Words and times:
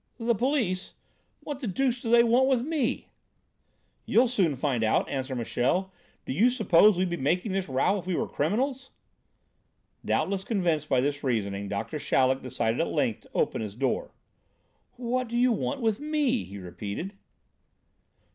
"The 0.17 0.33
police! 0.33 0.95
What 1.41 1.59
the 1.59 1.67
deuce 1.67 2.01
do 2.01 2.09
they 2.09 2.23
want 2.23 2.47
with 2.47 2.63
me?" 2.65 3.09
"You'll 4.07 4.27
soon 4.29 4.55
find 4.55 4.83
out," 4.83 5.07
answered 5.07 5.35
Michel. 5.35 5.91
"Do 6.25 6.33
you 6.33 6.49
suppose 6.49 6.97
we'd 6.97 7.11
be 7.11 7.17
making 7.17 7.51
this 7.51 7.69
row 7.69 7.99
if 7.99 8.07
we 8.07 8.15
were 8.15 8.27
criminals?" 8.27 8.89
Doubtless 10.03 10.43
convinced 10.43 10.89
by 10.89 11.01
this 11.01 11.23
reasoning, 11.23 11.69
Doctor 11.69 11.99
Chaleck 11.99 12.41
decided 12.41 12.81
at 12.81 12.87
length 12.87 13.21
to 13.21 13.29
open 13.35 13.61
his 13.61 13.75
door. 13.75 14.09
"What 14.93 15.27
do 15.27 15.37
you 15.37 15.51
want 15.51 15.81
with 15.81 15.99
me?" 15.99 16.45
he 16.45 16.57
repeated. 16.57 17.13